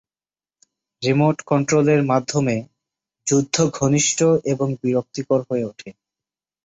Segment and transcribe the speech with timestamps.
[1.01, 2.55] Remote কন্ট্রোলের মাধ্যমে
[3.27, 4.19] যুদ্ধ ঘনিষ্ঠ
[4.45, 5.89] এবং বিরক্তিকর হয়ে ওঠে।